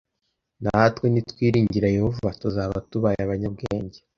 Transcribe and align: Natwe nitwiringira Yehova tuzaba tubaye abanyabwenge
Natwe 0.63 1.05
nitwiringira 1.09 1.87
Yehova 1.97 2.29
tuzaba 2.41 2.75
tubaye 2.89 3.19
abanyabwenge 3.23 3.97